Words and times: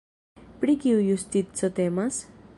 Pri 0.63 0.75
kiu 0.85 1.03
justico 1.11 1.73
temas? 1.83 2.21